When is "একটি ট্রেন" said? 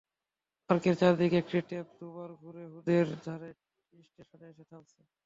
1.39-1.85